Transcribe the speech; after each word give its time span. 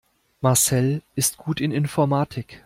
Marcel 0.41 1.03
ist 1.13 1.37
gut 1.37 1.61
in 1.61 1.71
Informatik. 1.71 2.59